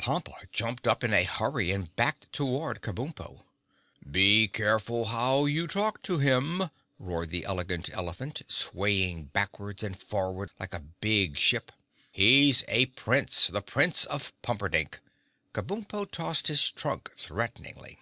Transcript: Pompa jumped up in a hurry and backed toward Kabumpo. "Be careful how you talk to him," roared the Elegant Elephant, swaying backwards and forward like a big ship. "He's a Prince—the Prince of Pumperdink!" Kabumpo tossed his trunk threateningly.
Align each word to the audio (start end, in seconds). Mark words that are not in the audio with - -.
Pompa 0.00 0.34
jumped 0.50 0.88
up 0.88 1.04
in 1.04 1.14
a 1.14 1.22
hurry 1.22 1.70
and 1.70 1.94
backed 1.94 2.32
toward 2.32 2.80
Kabumpo. 2.82 3.44
"Be 4.10 4.48
careful 4.48 5.04
how 5.04 5.44
you 5.44 5.68
talk 5.68 6.02
to 6.02 6.18
him," 6.18 6.70
roared 6.98 7.30
the 7.30 7.44
Elegant 7.44 7.88
Elephant, 7.92 8.42
swaying 8.48 9.26
backwards 9.26 9.84
and 9.84 9.96
forward 9.96 10.50
like 10.58 10.74
a 10.74 10.80
big 11.00 11.36
ship. 11.36 11.70
"He's 12.10 12.64
a 12.66 12.86
Prince—the 12.86 13.62
Prince 13.62 14.04
of 14.06 14.32
Pumperdink!" 14.42 14.98
Kabumpo 15.54 16.10
tossed 16.10 16.48
his 16.48 16.68
trunk 16.72 17.12
threateningly. 17.16 18.00